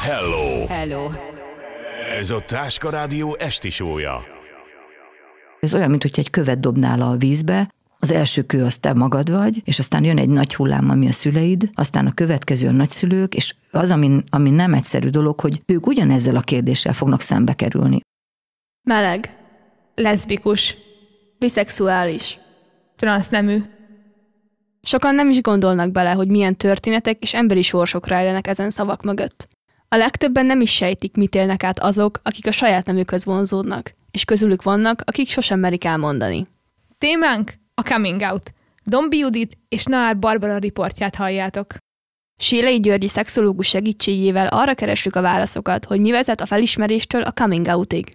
Hello! 0.00 0.66
Hello! 0.66 1.10
Ez 2.18 2.30
a 2.30 2.40
Táska 2.40 2.90
Rádió 2.90 3.36
esti 3.38 3.70
sója. 3.70 4.22
Ez 5.60 5.74
olyan, 5.74 5.90
mint 5.90 6.02
hogy 6.02 6.18
egy 6.18 6.30
követ 6.30 6.60
dobnál 6.60 7.02
a 7.02 7.16
vízbe, 7.16 7.74
az 7.98 8.10
első 8.10 8.42
kő 8.42 8.64
az 8.64 8.78
te 8.78 8.92
magad 8.92 9.30
vagy, 9.30 9.60
és 9.64 9.78
aztán 9.78 10.04
jön 10.04 10.18
egy 10.18 10.28
nagy 10.28 10.54
hullám, 10.54 10.90
ami 10.90 11.06
a 11.08 11.12
szüleid, 11.12 11.70
aztán 11.72 12.06
a 12.06 12.14
következő 12.14 12.68
a 12.68 12.70
nagyszülők, 12.70 13.34
és 13.34 13.54
az, 13.70 13.90
ami, 13.90 14.22
ami 14.30 14.50
nem 14.50 14.74
egyszerű 14.74 15.08
dolog, 15.08 15.40
hogy 15.40 15.62
ők 15.66 15.86
ugyanezzel 15.86 16.36
a 16.36 16.40
kérdéssel 16.40 16.92
fognak 16.92 17.20
szembe 17.20 17.52
kerülni. 17.52 18.00
Meleg, 18.82 19.36
leszbikus, 19.94 20.76
biszexuális, 21.38 22.38
transznemű. 22.96 23.62
Sokan 24.82 25.14
nem 25.14 25.30
is 25.30 25.40
gondolnak 25.40 25.90
bele, 25.90 26.10
hogy 26.10 26.28
milyen 26.28 26.56
történetek 26.56 27.22
és 27.22 27.34
emberi 27.34 27.62
sorsok 27.62 28.06
rejlenek 28.06 28.46
ezen 28.46 28.70
szavak 28.70 29.02
mögött. 29.02 29.48
A 29.94 29.96
legtöbben 29.96 30.46
nem 30.46 30.60
is 30.60 30.74
sejtik, 30.74 31.16
mit 31.16 31.34
élnek 31.34 31.64
át 31.64 31.78
azok, 31.78 32.20
akik 32.22 32.46
a 32.46 32.52
saját 32.52 32.86
nemükhöz 32.86 33.24
vonzódnak, 33.24 33.92
és 34.10 34.24
közülük 34.24 34.62
vannak, 34.62 35.02
akik 35.04 35.28
sosem 35.28 35.60
merik 35.60 35.84
elmondani. 35.84 36.46
Témánk 36.98 37.54
a 37.74 37.82
coming 37.82 38.20
out. 38.20 38.52
Dombi 38.84 39.18
Judit 39.18 39.58
és 39.68 39.84
Naár 39.84 40.18
Barbara 40.18 40.58
riportját 40.58 41.14
halljátok. 41.14 41.74
Sélei 42.40 42.80
Györgyi 42.80 43.08
szexológus 43.08 43.66
segítségével 43.68 44.46
arra 44.46 44.74
keressük 44.74 45.16
a 45.16 45.20
válaszokat, 45.20 45.84
hogy 45.84 46.00
mi 46.00 46.10
vezet 46.10 46.40
a 46.40 46.46
felismeréstől 46.46 47.22
a 47.22 47.32
coming 47.32 47.66
outig. 47.66 48.08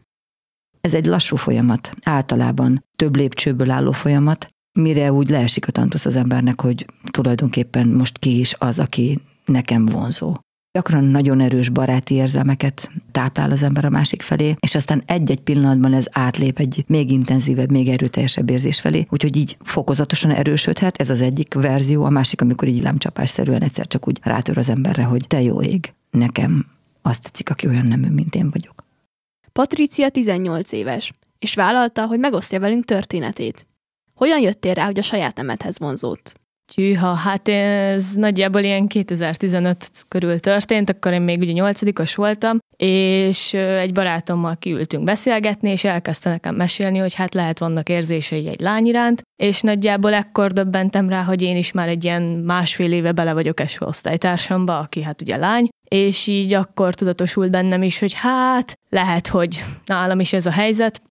Ez 0.81 0.93
egy 0.93 1.05
lassú 1.05 1.35
folyamat, 1.35 1.91
általában 2.03 2.83
több 2.95 3.15
lépcsőből 3.15 3.71
álló 3.71 3.91
folyamat, 3.91 4.47
mire 4.79 5.11
úgy 5.11 5.29
leesik 5.29 5.67
a 5.67 5.71
tantusz 5.71 6.05
az 6.05 6.15
embernek, 6.15 6.61
hogy 6.61 6.85
tulajdonképpen 7.11 7.87
most 7.87 8.17
ki 8.17 8.39
is 8.39 8.55
az, 8.57 8.79
aki 8.79 9.21
nekem 9.45 9.85
vonzó. 9.85 10.35
Gyakran 10.75 11.03
nagyon 11.03 11.41
erős 11.41 11.69
baráti 11.69 12.13
érzelmeket 12.13 12.89
táplál 13.11 13.51
az 13.51 13.63
ember 13.63 13.85
a 13.85 13.89
másik 13.89 14.21
felé, 14.21 14.55
és 14.59 14.75
aztán 14.75 15.03
egy-egy 15.05 15.39
pillanatban 15.39 15.93
ez 15.93 16.05
átlép 16.11 16.59
egy 16.59 16.83
még 16.87 17.11
intenzívebb, 17.11 17.71
még 17.71 17.87
erőteljesebb 17.87 18.49
érzés 18.49 18.79
felé, 18.79 19.07
úgyhogy 19.09 19.35
így 19.35 19.57
fokozatosan 19.59 20.31
erősödhet, 20.31 20.97
ez 20.97 21.09
az 21.09 21.21
egyik 21.21 21.53
verzió, 21.53 22.03
a 22.03 22.09
másik, 22.09 22.41
amikor 22.41 22.67
így 22.67 22.81
lámcsapásszerűen 22.81 23.61
egyszer 23.61 23.87
csak 23.87 24.07
úgy 24.07 24.19
rátör 24.23 24.57
az 24.57 24.69
emberre, 24.69 25.03
hogy 25.03 25.27
te 25.27 25.41
jó 25.41 25.61
ég, 25.61 25.93
nekem 26.11 26.65
azt 27.01 27.23
tetszik, 27.23 27.49
aki 27.49 27.67
olyan 27.67 27.85
nemű, 27.85 28.07
mint 28.07 28.35
én 28.35 28.49
vagyok. 28.49 28.83
Patricia 29.51 30.09
18 30.09 30.71
éves, 30.71 31.11
és 31.39 31.53
vállalta, 31.53 32.05
hogy 32.05 32.19
megosztja 32.19 32.59
velünk 32.59 32.85
történetét. 32.85 33.65
Hogyan 34.13 34.39
jöttél 34.39 34.73
rá, 34.73 34.85
hogy 34.85 34.99
a 34.99 35.01
saját 35.01 35.35
nemedhez 35.35 35.79
vonzódsz? 35.79 36.35
Tyűha, 36.73 37.13
hát 37.13 37.47
ez 37.47 38.13
nagyjából 38.13 38.61
ilyen 38.61 38.87
2015 38.87 40.05
körül 40.07 40.39
történt, 40.39 40.89
akkor 40.89 41.13
én 41.13 41.21
még 41.21 41.39
ugye 41.39 41.51
nyolcadikos 41.51 42.15
voltam, 42.15 42.57
és 42.77 43.53
egy 43.53 43.93
barátommal 43.93 44.57
kiültünk 44.57 45.03
beszélgetni, 45.03 45.69
és 45.69 45.83
elkezdte 45.83 46.29
nekem 46.29 46.55
mesélni, 46.55 46.97
hogy 46.97 47.13
hát 47.13 47.33
lehet 47.33 47.59
vannak 47.59 47.89
érzései 47.89 48.47
egy 48.47 48.59
lány 48.59 48.85
iránt, 48.85 49.21
és 49.35 49.61
nagyjából 49.61 50.13
ekkor 50.13 50.51
döbbentem 50.51 51.09
rá, 51.09 51.23
hogy 51.23 51.41
én 51.41 51.57
is 51.57 51.71
már 51.71 51.87
egy 51.87 52.03
ilyen 52.03 52.21
másfél 52.21 52.91
éve 52.91 53.11
bele 53.11 53.33
vagyok 53.33 53.59
esve 53.59 53.85
osztálytársamba, 53.85 54.79
aki 54.79 55.03
hát 55.03 55.21
ugye 55.21 55.37
lány, 55.37 55.69
és 55.89 56.27
így 56.27 56.53
akkor 56.53 56.93
tudatosult 56.93 57.51
bennem 57.51 57.83
is, 57.83 57.99
hogy 57.99 58.13
hát 58.13 58.73
lehet, 58.89 59.27
hogy 59.27 59.63
nálam 59.85 60.19
is 60.19 60.33
ez 60.33 60.45
a 60.45 60.51
helyzet. 60.51 61.01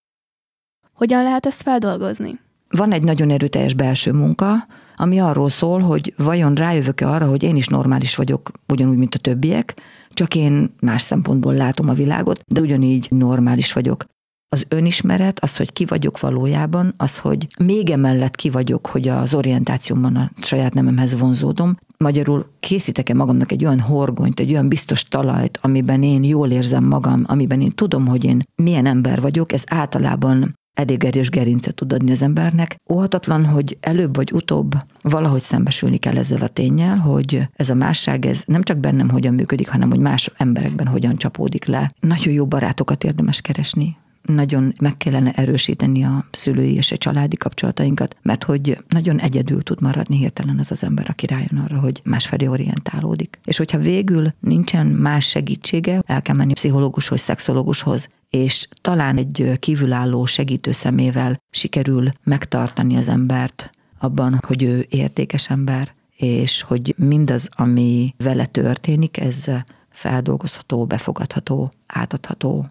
Hogyan 0.92 1.22
lehet 1.22 1.46
ezt 1.46 1.62
feldolgozni? 1.62 2.40
Van 2.68 2.92
egy 2.92 3.02
nagyon 3.02 3.30
erőteljes 3.30 3.74
belső 3.74 4.12
munka, 4.12 4.66
ami 4.96 5.18
arról 5.18 5.48
szól, 5.48 5.80
hogy 5.80 6.14
vajon 6.16 6.54
rájövök-e 6.54 7.08
arra, 7.08 7.26
hogy 7.26 7.42
én 7.42 7.56
is 7.56 7.66
normális 7.66 8.14
vagyok, 8.14 8.50
ugyanúgy, 8.68 8.96
mint 8.96 9.14
a 9.14 9.18
többiek, 9.18 9.74
csak 10.10 10.34
én 10.34 10.74
más 10.80 11.02
szempontból 11.02 11.54
látom 11.54 11.88
a 11.88 11.92
világot, 11.92 12.40
de 12.46 12.60
ugyanígy 12.60 13.06
normális 13.10 13.72
vagyok. 13.72 14.04
Az 14.48 14.64
önismeret, 14.68 15.40
az, 15.40 15.56
hogy 15.56 15.72
ki 15.72 15.84
vagyok 15.84 16.20
valójában, 16.20 16.94
az, 16.96 17.18
hogy 17.18 17.46
még 17.58 17.90
emellett 17.90 18.36
ki 18.36 18.50
vagyok, 18.50 18.86
hogy 18.86 19.08
az 19.08 19.34
orientációmban 19.34 20.16
a 20.16 20.30
saját 20.40 20.74
nememhez 20.74 21.18
vonzódom, 21.18 21.76
magyarul 21.98 22.46
készítek-e 22.60 23.14
magamnak 23.14 23.52
egy 23.52 23.64
olyan 23.64 23.80
horgonyt, 23.80 24.40
egy 24.40 24.50
olyan 24.50 24.68
biztos 24.68 25.02
talajt, 25.02 25.58
amiben 25.62 26.02
én 26.02 26.24
jól 26.24 26.50
érzem 26.50 26.84
magam, 26.84 27.24
amiben 27.26 27.60
én 27.60 27.70
tudom, 27.70 28.06
hogy 28.06 28.24
én 28.24 28.42
milyen 28.54 28.86
ember 28.86 29.20
vagyok, 29.20 29.52
ez 29.52 29.64
általában 29.66 30.54
elég 30.74 31.04
erős 31.04 31.28
gerincet 31.30 31.74
tud 31.74 31.92
adni 31.92 32.10
az 32.10 32.22
embernek. 32.22 32.76
Óhatatlan, 32.92 33.44
hogy 33.44 33.76
előbb 33.80 34.16
vagy 34.16 34.32
utóbb 34.32 34.72
valahogy 35.02 35.40
szembesülni 35.40 35.96
kell 35.96 36.16
ezzel 36.16 36.42
a 36.42 36.48
tényel, 36.48 36.96
hogy 36.96 37.48
ez 37.52 37.70
a 37.70 37.74
másság, 37.74 38.26
ez 38.26 38.42
nem 38.46 38.62
csak 38.62 38.78
bennem 38.78 39.08
hogyan 39.08 39.34
működik, 39.34 39.68
hanem 39.68 39.90
hogy 39.90 39.98
más 39.98 40.30
emberekben 40.36 40.86
hogyan 40.86 41.16
csapódik 41.16 41.64
le. 41.64 41.92
Nagyon 42.00 42.34
jó 42.34 42.46
barátokat 42.46 43.04
érdemes 43.04 43.40
keresni, 43.40 43.96
nagyon 44.24 44.72
meg 44.80 44.96
kellene 44.96 45.32
erősíteni 45.32 46.04
a 46.04 46.24
szülői 46.30 46.74
és 46.74 46.92
a 46.92 46.96
családi 46.96 47.36
kapcsolatainkat, 47.36 48.16
mert 48.22 48.44
hogy 48.44 48.78
nagyon 48.88 49.18
egyedül 49.18 49.62
tud 49.62 49.80
maradni 49.80 50.16
hirtelen 50.16 50.58
az 50.58 50.70
az 50.70 50.84
ember, 50.84 51.06
aki 51.08 51.26
rájön 51.26 51.62
arra, 51.64 51.78
hogy 51.78 52.00
másfelé 52.04 52.46
orientálódik. 52.46 53.38
És 53.44 53.56
hogyha 53.56 53.78
végül 53.78 54.32
nincsen 54.40 54.86
más 54.86 55.28
segítsége, 55.28 56.02
el 56.06 56.22
kell 56.22 56.36
menni 56.36 56.52
pszichológushoz, 56.52 57.20
szexológushoz, 57.20 58.08
és 58.30 58.68
talán 58.80 59.16
egy 59.16 59.52
kívülálló 59.58 60.24
segítő 60.24 60.72
szemével 60.72 61.40
sikerül 61.50 62.08
megtartani 62.24 62.96
az 62.96 63.08
embert 63.08 63.70
abban, 63.98 64.40
hogy 64.46 64.62
ő 64.62 64.86
értékes 64.88 65.50
ember, 65.50 65.94
és 66.16 66.62
hogy 66.62 66.94
mindaz, 66.98 67.48
ami 67.52 68.14
vele 68.18 68.46
történik, 68.46 69.20
ez 69.20 69.50
feldolgozható, 69.90 70.86
befogadható, 70.86 71.72
átadható. 71.86 72.66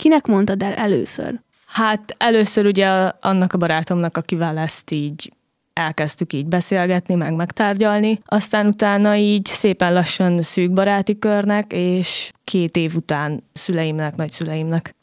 Kinek 0.00 0.26
mondtad 0.26 0.62
el 0.62 0.74
először? 0.74 1.40
Hát 1.66 2.14
először 2.18 2.66
ugye 2.66 2.88
annak 3.20 3.52
a 3.52 3.58
barátomnak, 3.58 4.16
akivel 4.16 4.58
ezt 4.58 4.90
így 4.90 5.32
elkezdtük 5.72 6.32
így 6.32 6.46
beszélgetni, 6.46 7.14
meg 7.14 7.34
megtárgyalni, 7.34 8.20
aztán 8.24 8.66
utána 8.66 9.16
így 9.16 9.46
szépen 9.46 9.92
lassan 9.92 10.42
szűk 10.42 10.72
baráti 10.72 11.18
körnek, 11.18 11.72
és 11.72 12.32
két 12.44 12.76
év 12.76 12.94
után 12.96 13.42
szüleimnek, 13.52 14.16
nagyszüleimnek. 14.16 14.94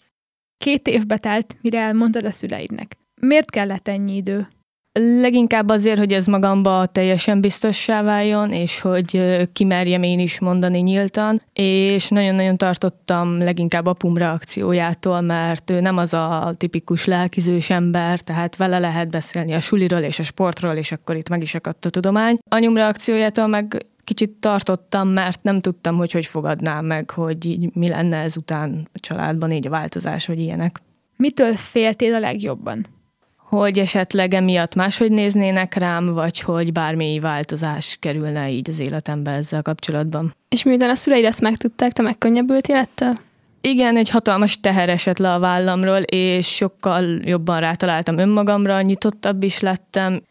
Két 0.58 0.88
évbe 0.88 1.18
telt, 1.18 1.58
mire 1.62 1.80
elmondtad 1.80 2.26
a 2.26 2.32
szüleidnek. 2.32 2.98
Miért 3.22 3.50
kellett 3.50 3.88
ennyi 3.88 4.16
idő? 4.16 4.48
Leginkább 5.00 5.70
azért, 5.70 5.98
hogy 5.98 6.14
ez 6.14 6.26
magamba 6.26 6.86
teljesen 6.86 7.42
biztossá 7.42 8.02
váljon, 8.02 8.52
és 8.52 8.82
hogy 8.82 9.22
kimerjem 9.54 10.04
én 10.04 10.20
is 10.20 10.40
mondani 10.40 10.80
nyíltan, 10.80 11.42
és 11.54 12.08
nagyon-nagyon 12.08 12.58
tartottam 12.58 13.38
leginkább 13.38 13.86
apum 13.86 14.18
reakciójától, 14.18 15.22
mert 15.22 15.70
ő 15.70 15.80
nem 15.80 15.98
az 15.98 16.14
a 16.14 16.54
tipikus 16.58 17.06
lelkizős 17.06 17.70
ember, 17.70 18.20
tehát 18.20 18.56
vele 18.56 18.80
lehet 18.80 19.10
beszélni 19.10 19.54
a 19.54 19.60
suliról 19.60 20.00
és 20.00 20.20
a 20.20 20.24
sportról, 20.24 20.74
és 20.74 20.92
akkor 20.92 21.16
itt 21.16 21.30
meg 21.30 21.42
is 21.42 21.56
akadt 21.56 21.86
a 21.86 21.90
tudomány. 21.90 22.38
Anyum 22.50 22.76
reakciójától 22.76 23.48
meg 23.48 23.86
kicsit 24.04 24.32
tartottam, 24.32 25.08
mert 25.08 25.44
nem 25.44 25.62
tudtam, 25.62 25.96
hogy 25.98 26.12
hogy 26.12 26.26
fogadnám 26.26 26.86
meg, 26.86 27.10
hogy 27.10 27.46
így 27.46 27.76
mi 27.76 27.88
lenne 27.88 28.18
ezután 28.18 28.88
a 28.94 29.00
családban 29.00 29.52
így 29.52 29.68
a 29.68 29.70
változás, 29.70 30.28
vagy 30.28 30.40
ilyenek. 30.40 30.82
Mitől 31.16 31.56
féltél 31.56 32.14
a 32.14 32.20
legjobban? 32.20 32.86
Hogy 33.50 33.80
esetleg 33.80 34.34
emiatt 34.34 34.76
máshogy 34.76 35.12
néznének 35.12 35.74
rám, 35.74 36.14
vagy 36.14 36.40
hogy 36.40 36.72
bármi 36.72 37.20
változás 37.20 37.98
kerülne 38.00 38.50
így 38.50 38.70
az 38.70 38.80
életembe 38.80 39.32
ezzel 39.32 39.62
kapcsolatban. 39.62 40.36
És 40.50 40.64
miután 40.64 40.90
a 40.90 40.96
szüleid 40.96 41.26
ezt 41.26 41.42
megtudták, 41.42 41.92
te 41.92 42.02
megkönnyebbültél 42.02 42.76
ettől? 42.76 43.14
Igen, 43.62 43.98
egy 43.98 44.10
hatalmas 44.10 44.60
teher 44.60 44.90
esett 44.90 45.18
le 45.18 45.34
a 45.34 45.40
vállamról, 45.40 46.02
és 46.02 46.48
sokkal 46.48 47.20
jobban 47.24 47.60
rátaláltam 47.60 48.18
önmagamra, 48.18 48.82
nyitottabb 48.82 49.44
is 49.44 49.60
lettem. 49.60 50.22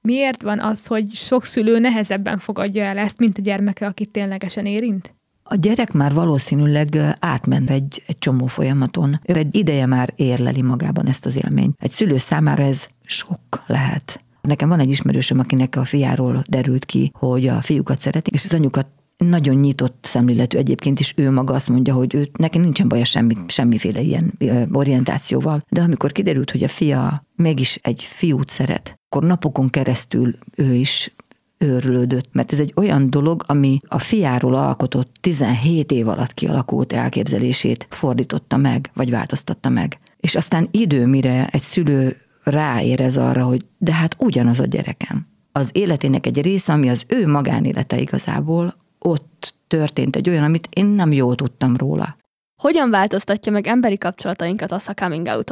Miért 0.00 0.42
van 0.42 0.60
az, 0.60 0.86
hogy 0.86 1.14
sok 1.14 1.44
szülő 1.44 1.78
nehezebben 1.78 2.38
fogadja 2.38 2.84
el 2.84 2.98
ezt, 2.98 3.18
mint 3.18 3.38
a 3.38 3.40
gyermeke, 3.40 3.86
akit 3.86 4.10
ténylegesen 4.10 4.66
érint? 4.66 5.15
A 5.48 5.54
gyerek 5.54 5.92
már 5.92 6.14
valószínűleg 6.14 7.16
átment 7.18 7.70
egy, 7.70 8.02
egy 8.06 8.18
csomó 8.18 8.46
folyamaton. 8.46 9.20
Ő 9.24 9.34
egy 9.34 9.54
ideje 9.56 9.86
már 9.86 10.12
érleli 10.16 10.62
magában 10.62 11.06
ezt 11.06 11.26
az 11.26 11.36
élményt. 11.44 11.76
Egy 11.78 11.90
szülő 11.90 12.16
számára 12.16 12.62
ez 12.62 12.88
sok 13.04 13.64
lehet. 13.66 14.20
Nekem 14.40 14.68
van 14.68 14.80
egy 14.80 14.90
ismerősöm, 14.90 15.38
akinek 15.38 15.76
a 15.76 15.84
fiáról 15.84 16.44
derült 16.48 16.84
ki, 16.84 17.10
hogy 17.14 17.46
a 17.46 17.60
fiúkat 17.60 18.00
szeretik, 18.00 18.34
és 18.34 18.44
az 18.44 18.54
anyukat 18.54 18.86
nagyon 19.16 19.54
nyitott 19.54 19.98
szemléletű 20.02 20.58
egyébként 20.58 21.00
is 21.00 21.12
ő 21.16 21.30
maga 21.30 21.54
azt 21.54 21.68
mondja, 21.68 21.94
hogy 21.94 22.14
ő, 22.14 22.28
neki 22.38 22.58
nincsen 22.58 22.88
baja 22.88 23.04
semmi, 23.04 23.34
semmiféle 23.46 24.00
ilyen 24.00 24.32
orientációval. 24.72 25.62
De 25.68 25.82
amikor 25.82 26.12
kiderült, 26.12 26.50
hogy 26.50 26.62
a 26.62 26.68
fia 26.68 27.26
mégis 27.36 27.78
egy 27.82 28.04
fiút 28.04 28.48
szeret, 28.48 28.98
akkor 29.08 29.28
napokon 29.28 29.68
keresztül 29.68 30.38
ő 30.56 30.74
is 30.74 31.14
őrlődött, 31.58 32.28
mert 32.32 32.52
ez 32.52 32.60
egy 32.60 32.72
olyan 32.76 33.10
dolog, 33.10 33.44
ami 33.46 33.80
a 33.88 33.98
fiáról 33.98 34.54
alkotott 34.54 35.16
17 35.20 35.92
év 35.92 36.08
alatt 36.08 36.34
kialakult 36.34 36.92
elképzelését 36.92 37.86
fordította 37.90 38.56
meg, 38.56 38.90
vagy 38.94 39.10
változtatta 39.10 39.68
meg. 39.68 39.98
És 40.16 40.34
aztán 40.34 40.68
idő, 40.70 41.06
mire 41.06 41.46
egy 41.46 41.60
szülő 41.60 42.16
ráérez 42.42 43.16
arra, 43.16 43.44
hogy 43.44 43.64
de 43.78 43.92
hát 43.92 44.16
ugyanaz 44.18 44.60
a 44.60 44.66
gyerekem. 44.66 45.26
Az 45.52 45.68
életének 45.72 46.26
egy 46.26 46.42
része, 46.42 46.72
ami 46.72 46.88
az 46.88 47.04
ő 47.08 47.26
magánélete 47.26 47.98
igazából, 47.98 48.74
ott 48.98 49.54
történt 49.66 50.16
egy 50.16 50.28
olyan, 50.28 50.44
amit 50.44 50.68
én 50.72 50.86
nem 50.86 51.12
jól 51.12 51.34
tudtam 51.34 51.76
róla. 51.76 52.16
Hogyan 52.62 52.90
változtatja 52.90 53.52
meg 53.52 53.66
emberi 53.66 53.98
kapcsolatainkat 53.98 54.72
az, 54.72 54.86
ha 54.86 54.94
coming 54.94 55.26
out 55.26 55.50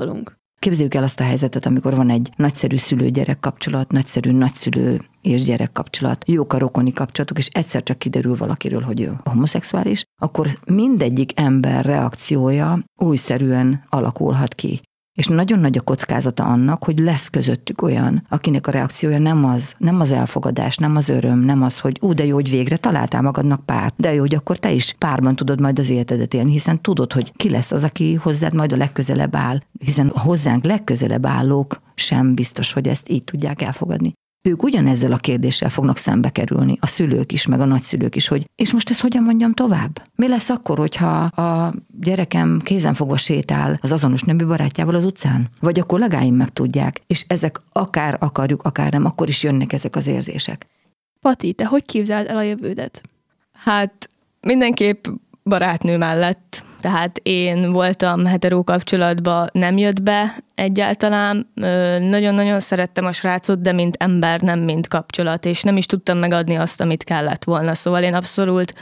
Képzeljük 0.64 0.94
el 0.94 1.02
azt 1.02 1.20
a 1.20 1.24
helyzetet, 1.24 1.66
amikor 1.66 1.94
van 1.94 2.10
egy 2.10 2.30
nagyszerű 2.36 2.76
szülő-gyerek 2.76 3.40
kapcsolat, 3.40 3.92
nagyszerű 3.92 4.30
nagyszülő 4.30 5.00
és 5.22 5.42
gyerek 5.42 5.72
kapcsolat, 5.72 6.24
jók 6.28 6.52
a 6.52 6.58
rokoni 6.58 6.92
kapcsolatok, 6.92 7.38
és 7.38 7.48
egyszer 7.52 7.82
csak 7.82 7.98
kiderül 7.98 8.36
valakiről, 8.36 8.80
hogy 8.80 9.00
ő 9.00 9.12
homoszexuális, 9.24 10.04
akkor 10.20 10.58
mindegyik 10.66 11.40
ember 11.40 11.84
reakciója 11.84 12.78
újszerűen 13.00 13.84
alakulhat 13.88 14.54
ki. 14.54 14.80
És 15.14 15.26
nagyon 15.26 15.58
nagy 15.58 15.78
a 15.78 15.82
kockázata 15.82 16.44
annak, 16.44 16.84
hogy 16.84 16.98
lesz 16.98 17.28
közöttük 17.28 17.82
olyan, 17.82 18.26
akinek 18.28 18.66
a 18.66 18.70
reakciója 18.70 19.18
nem 19.18 19.44
az, 19.44 19.74
nem 19.78 20.00
az 20.00 20.12
elfogadás, 20.12 20.76
nem 20.76 20.96
az 20.96 21.08
öröm, 21.08 21.38
nem 21.38 21.62
az, 21.62 21.78
hogy 21.78 21.98
ú, 22.00 22.12
de 22.12 22.24
jó, 22.24 22.34
hogy 22.34 22.50
végre 22.50 22.76
találtál 22.76 23.22
magadnak 23.22 23.64
pár, 23.64 23.92
de 23.96 24.14
jó, 24.14 24.20
hogy 24.20 24.34
akkor 24.34 24.58
te 24.58 24.72
is 24.72 24.92
párban 24.98 25.36
tudod 25.36 25.60
majd 25.60 25.78
az 25.78 25.88
életedet 25.88 26.34
élni, 26.34 26.50
hiszen 26.50 26.82
tudod, 26.82 27.12
hogy 27.12 27.32
ki 27.36 27.50
lesz 27.50 27.72
az, 27.72 27.84
aki 27.84 28.14
hozzád 28.14 28.54
majd 28.54 28.72
a 28.72 28.76
legközelebb 28.76 29.36
áll, 29.36 29.60
hiszen 29.78 30.06
a 30.06 30.20
hozzánk 30.20 30.64
legközelebb 30.64 31.26
állók 31.26 31.80
sem 31.94 32.34
biztos, 32.34 32.72
hogy 32.72 32.88
ezt 32.88 33.08
így 33.08 33.24
tudják 33.24 33.62
elfogadni 33.62 34.14
ők 34.44 34.62
ugyanezzel 34.62 35.12
a 35.12 35.16
kérdéssel 35.16 35.70
fognak 35.70 35.96
szembe 35.96 36.30
kerülni, 36.30 36.78
a 36.80 36.86
szülők 36.86 37.32
is, 37.32 37.46
meg 37.46 37.60
a 37.60 37.64
nagyszülők 37.64 38.16
is, 38.16 38.28
hogy 38.28 38.50
és 38.56 38.72
most 38.72 38.90
ezt 38.90 39.00
hogyan 39.00 39.22
mondjam 39.22 39.52
tovább? 39.52 40.02
Mi 40.14 40.28
lesz 40.28 40.50
akkor, 40.50 40.78
hogyha 40.78 41.16
a 41.24 41.74
gyerekem 42.00 42.60
kézenfogva 42.64 43.16
sétál 43.16 43.78
az 43.80 43.92
azonos 43.92 44.22
nemű 44.22 44.46
barátjával 44.46 44.94
az 44.94 45.04
utcán? 45.04 45.48
Vagy 45.60 45.78
a 45.78 45.84
kollégáim 45.84 46.34
meg 46.34 46.48
tudják, 46.48 47.00
és 47.06 47.24
ezek 47.28 47.60
akár 47.72 48.16
akarjuk, 48.20 48.62
akár 48.62 48.92
nem, 48.92 49.04
akkor 49.04 49.28
is 49.28 49.42
jönnek 49.42 49.72
ezek 49.72 49.96
az 49.96 50.06
érzések. 50.06 50.66
Pati, 51.20 51.52
te 51.52 51.66
hogy 51.66 51.84
képzeld 51.84 52.26
el 52.26 52.36
a 52.36 52.42
jövődet? 52.42 53.02
Hát 53.52 54.08
mindenképp 54.40 55.06
barátnő 55.42 55.96
mellett 55.96 56.63
tehát 56.84 57.20
én 57.22 57.72
voltam 57.72 58.24
hetero 58.24 58.64
kapcsolatban, 58.64 59.48
nem 59.52 59.78
jött 59.78 60.02
be 60.02 60.36
egyáltalán. 60.54 61.50
Nagyon-nagyon 62.00 62.60
szerettem 62.60 63.04
a 63.04 63.12
srácot, 63.12 63.60
de 63.60 63.72
mint 63.72 63.96
ember, 63.98 64.40
nem 64.40 64.60
mint 64.60 64.88
kapcsolat, 64.88 65.44
és 65.44 65.62
nem 65.62 65.76
is 65.76 65.86
tudtam 65.86 66.18
megadni 66.18 66.56
azt, 66.56 66.80
amit 66.80 67.04
kellett 67.04 67.44
volna. 67.44 67.74
Szóval 67.74 68.02
én 68.02 68.14
abszolút 68.14 68.72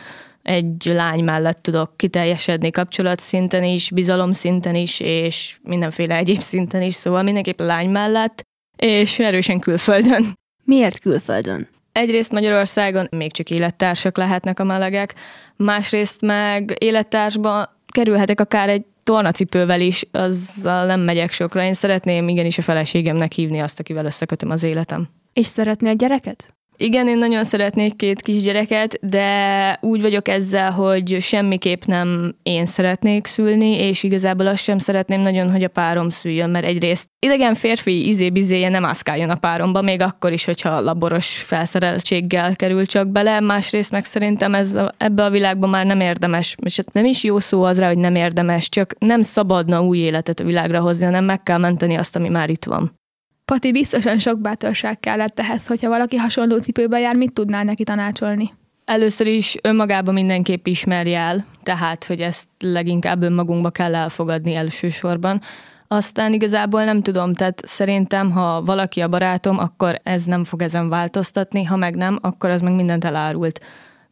egy 0.43 0.85
lány 0.85 1.25
mellett 1.25 1.63
tudok 1.63 1.97
kiteljesedni 1.97 2.71
kapcsolat 2.71 3.21
szinten 3.21 3.63
is, 3.63 3.91
bizalom 3.91 4.33
szinten 4.33 4.75
is, 4.75 5.01
és 5.01 5.59
mindenféle 5.63 6.17
egyéb 6.17 6.41
szinten 6.41 6.83
is, 6.83 6.95
szóval 6.95 7.23
mindenképp 7.23 7.61
lány 7.61 7.91
mellett, 7.91 8.43
és 8.77 9.19
erősen 9.19 9.59
külföldön. 9.59 10.33
Miért 10.65 10.99
külföldön? 10.99 11.69
Egyrészt 11.93 12.33
Magyarországon 12.33 13.07
még 13.11 13.33
csak 13.33 13.51
élettársak 13.51 14.17
lehetnek 14.17 14.61
a 14.61 14.65
melegek, 14.65 15.15
másrészt 15.57 16.21
meg 16.21 16.77
élettársban 16.79 17.69
kerülhetek 17.93 18.41
akár 18.41 18.69
egy 18.69 18.85
tornacipővel 19.03 19.81
is, 19.81 20.05
azzal 20.13 20.87
nem 20.87 21.01
megyek 21.01 21.33
sokra. 21.33 21.65
Én 21.65 21.75
szeretném 21.75 22.29
igenis 22.29 22.59
a 22.59 22.63
feleségemnek 22.63 23.33
hívni 23.33 23.61
azt, 23.61 23.81
akivel 23.81 24.05
összekötöm 24.05 24.51
az 24.51 24.63
életem. 24.63 25.09
És 25.33 25.47
szeretnél 25.47 25.95
gyereket? 25.95 26.55
Igen, 26.83 27.09
én 27.09 27.19
nagyon 27.19 27.45
szeretnék 27.45 27.97
két 27.97 28.21
kisgyereket, 28.21 28.99
de 29.03 29.79
úgy 29.81 30.01
vagyok 30.03 30.29
ezzel, 30.29 30.71
hogy 30.71 31.17
semmiképp 31.21 31.83
nem 31.85 32.35
én 32.43 32.67
szeretnék 32.67 33.27
szülni, 33.27 33.79
és 33.79 34.03
igazából 34.03 34.47
azt 34.47 34.63
sem 34.63 34.79
szeretném 34.79 35.21
nagyon, 35.21 35.51
hogy 35.51 35.63
a 35.63 35.69
párom 35.69 36.09
szüljön, 36.09 36.51
mert 36.51 36.65
egyrészt 36.65 37.09
idegen 37.19 37.55
férfi 37.55 38.09
izébizéje 38.09 38.69
nem 38.69 38.85
ászkáljon 38.85 39.31
a 39.31 39.35
páromba, 39.37 39.83
még 39.83 40.01
akkor 40.01 40.33
is, 40.33 40.45
hogyha 40.45 40.81
laboros 40.81 41.37
felszereltséggel 41.37 42.57
kerül 42.57 42.87
csak 42.87 43.09
bele, 43.09 43.41
másrészt 43.41 43.91
meg 43.91 44.05
szerintem 44.05 44.55
ez 44.55 44.75
a, 44.75 44.95
ebbe 44.97 45.25
a 45.25 45.31
világban 45.31 45.71
már 45.71 45.87
nem 45.87 46.01
érdemes, 46.01 46.55
és 46.65 46.77
hát 46.77 46.93
nem 46.93 47.05
is 47.05 47.25
jó 47.25 47.39
szó 47.39 47.63
az 47.63 47.79
rá, 47.79 47.89
hogy 47.89 47.99
nem 47.99 48.15
érdemes, 48.15 48.69
csak 48.69 48.95
nem 48.99 49.23
szabadna 49.23 49.83
új 49.83 49.99
életet 49.99 50.41
a 50.41 50.45
világra 50.45 50.81
hozni, 50.81 51.05
hanem 51.05 51.25
meg 51.25 51.43
kell 51.43 51.59
menteni 51.59 51.95
azt, 51.95 52.17
ami 52.17 52.29
már 52.29 52.51
itt 52.51 52.65
van. 52.65 53.01
Pati, 53.45 53.73
biztosan 53.73 54.19
sok 54.19 54.41
bátorság 54.41 55.01
kellett 55.01 55.41
ehhez, 55.41 55.67
hogyha 55.67 55.89
valaki 55.89 56.17
hasonló 56.17 56.57
cipőbe 56.59 56.99
jár, 56.99 57.17
mit 57.17 57.33
tudnál 57.33 57.65
neki 57.65 57.85
tanácsolni? 57.85 58.53
Először 58.85 59.27
is 59.27 59.57
önmagában 59.63 60.15
mindenképp 60.15 60.67
ismerje 60.67 61.19
el, 61.19 61.45
tehát, 61.63 62.05
hogy 62.05 62.21
ezt 62.21 62.49
leginkább 62.59 63.23
önmagunkba 63.23 63.71
kell 63.71 63.95
elfogadni 63.95 64.55
elsősorban. 64.55 65.41
Aztán 65.89 66.33
igazából 66.33 66.85
nem 66.85 67.03
tudom, 67.03 67.35
tehát 67.35 67.67
szerintem, 67.67 68.31
ha 68.31 68.63
valaki 68.63 69.01
a 69.01 69.09
barátom, 69.09 69.59
akkor 69.59 70.01
ez 70.03 70.25
nem 70.25 70.45
fog 70.45 70.63
ezen 70.63 70.89
változtatni, 70.89 71.65
ha 71.65 71.77
meg 71.77 71.97
nem, 71.97 72.19
akkor 72.21 72.51
az 72.51 72.61
meg 72.61 72.75
mindent 72.75 73.05
elárult. 73.05 73.61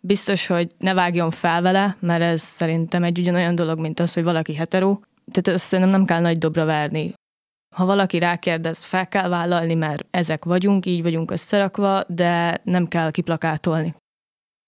Biztos, 0.00 0.46
hogy 0.46 0.68
ne 0.78 0.94
vágjon 0.94 1.30
fel 1.30 1.62
vele, 1.62 1.96
mert 2.00 2.22
ez 2.22 2.40
szerintem 2.40 3.04
egy 3.04 3.18
ugyanolyan 3.18 3.54
dolog, 3.54 3.78
mint 3.78 4.00
az, 4.00 4.14
hogy 4.14 4.24
valaki 4.24 4.54
hetero. 4.54 4.98
Tehát 5.32 5.58
ezt 5.58 5.66
szerintem 5.66 5.94
nem 5.98 6.06
kell 6.06 6.20
nagy 6.20 6.38
dobra 6.38 6.64
verni. 6.64 7.14
Ha 7.75 7.84
valaki 7.84 8.19
rákérdez, 8.19 8.84
fel 8.84 9.08
kell 9.08 9.28
vállalni, 9.28 9.75
mert 9.75 10.06
ezek 10.11 10.44
vagyunk, 10.44 10.87
így 10.87 11.02
vagyunk 11.02 11.31
összerakva, 11.31 12.02
de 12.08 12.61
nem 12.64 12.88
kell 12.88 13.11
kiplakátolni. 13.11 13.94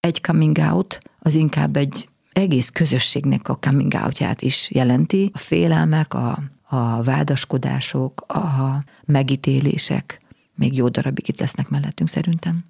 Egy 0.01 0.21
coming 0.21 0.57
out 0.59 0.99
az 1.19 1.35
inkább 1.35 1.77
egy 1.77 2.09
egész 2.33 2.71
közösségnek 2.71 3.49
a 3.49 3.55
coming 3.55 3.93
outját 3.95 4.43
is 4.43 4.71
jelenti. 4.71 5.31
A 5.33 5.39
félelmek, 5.39 6.15
a, 6.15 6.39
a 6.63 7.03
vádaskodások, 7.03 8.21
a 8.21 8.85
megítélések 9.05 10.21
még 10.55 10.77
jó 10.77 10.89
darabig 10.89 11.29
itt 11.29 11.41
lesznek 11.41 11.69
mellettünk 11.69 12.09
szerintem. 12.09 12.61